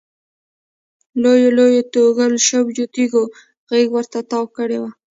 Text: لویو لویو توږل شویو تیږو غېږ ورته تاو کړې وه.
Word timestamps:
لویو 1.21 1.49
لویو 1.57 1.83
توږل 1.93 2.33
شویو 2.47 2.91
تیږو 2.93 3.23
غېږ 3.69 3.87
ورته 3.93 4.19
تاو 4.29 4.45
کړې 4.57 4.77
وه. 4.81 4.91